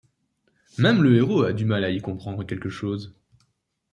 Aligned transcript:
Même 0.79 1.03
le 1.03 1.15
héros 1.15 1.43
a 1.43 1.53
du 1.53 1.63
mal 1.63 1.83
à 1.83 1.91
y 1.91 1.99
comprendre 2.01 2.43
quelque 2.43 2.69
chose. 2.69 3.13